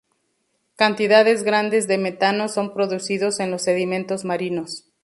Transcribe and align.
Cantidades 0.77 1.43
grandes 1.43 1.87
de 1.87 1.99
metano 1.99 2.49
son 2.49 2.73
producidos 2.73 3.39
en 3.39 3.51
los 3.51 3.61
sedimentos 3.61 4.25
marinos. 4.25 4.89